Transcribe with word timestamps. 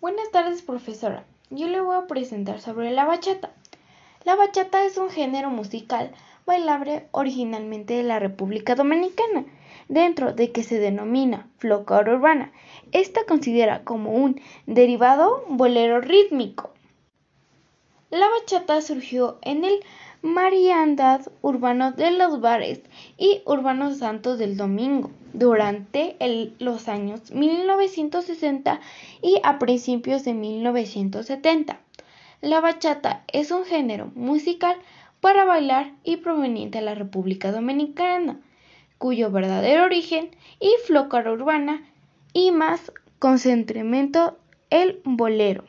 Buenas 0.00 0.30
tardes, 0.30 0.62
profesora. 0.62 1.24
Yo 1.50 1.66
le 1.66 1.80
voy 1.80 1.96
a 1.96 2.06
presentar 2.06 2.60
sobre 2.60 2.92
la 2.92 3.04
bachata. 3.04 3.50
La 4.24 4.36
bachata 4.36 4.84
es 4.84 4.96
un 4.96 5.10
género 5.10 5.50
musical 5.50 6.12
bailable 6.46 7.08
originalmente 7.10 7.94
de 7.94 8.04
la 8.04 8.20
República 8.20 8.76
Dominicana, 8.76 9.44
dentro 9.88 10.32
de 10.32 10.52
que 10.52 10.62
se 10.62 10.78
denomina 10.78 11.48
folclore 11.58 12.14
urbana. 12.14 12.52
Esta 12.92 13.24
considera 13.26 13.82
como 13.82 14.12
un 14.12 14.40
derivado 14.66 15.44
bolero 15.48 16.00
rítmico. 16.00 16.70
La 18.10 18.26
bachata 18.30 18.80
surgió 18.80 19.38
en 19.42 19.64
el 19.64 19.80
Mariandad 20.22 21.26
urbano 21.42 21.92
de 21.92 22.10
los 22.10 22.40
bares 22.40 22.80
y 23.18 23.42
urbanos 23.44 23.98
santos 23.98 24.38
del 24.38 24.56
domingo 24.56 25.10
durante 25.34 26.16
los 26.58 26.88
años 26.88 27.30
1960 27.30 28.80
y 29.20 29.38
a 29.44 29.58
principios 29.58 30.24
de 30.24 30.32
1970. 30.32 31.78
La 32.40 32.60
bachata 32.60 33.24
es 33.30 33.50
un 33.50 33.66
género 33.66 34.10
musical 34.14 34.76
para 35.20 35.44
bailar 35.44 35.92
y 36.02 36.16
proveniente 36.16 36.78
de 36.78 36.84
la 36.86 36.94
República 36.94 37.52
Dominicana, 37.52 38.40
cuyo 38.96 39.30
verdadero 39.30 39.84
origen 39.84 40.30
y 40.60 40.72
flócara 40.86 41.30
urbana 41.30 41.82
y 42.32 42.52
más 42.52 42.90
concentramiento 43.18 44.38
el 44.70 45.02
bolero. 45.04 45.64